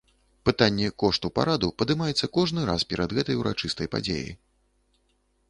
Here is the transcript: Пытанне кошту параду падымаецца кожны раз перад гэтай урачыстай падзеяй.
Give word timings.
Пытанне 0.49 0.87
кошту 1.03 1.29
параду 1.35 1.69
падымаецца 1.81 2.31
кожны 2.39 2.65
раз 2.71 2.87
перад 2.95 3.09
гэтай 3.19 3.35
урачыстай 3.43 3.87
падзеяй. 3.99 4.35